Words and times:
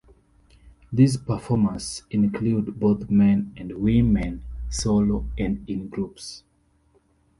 These 0.91 1.17
performers 1.17 2.01
include 2.09 2.79
both 2.79 3.07
men 3.11 3.53
and 3.55 3.71
women, 3.73 4.43
solo 4.67 5.27
and 5.37 5.63
in 5.69 5.89
groups. 5.89 6.41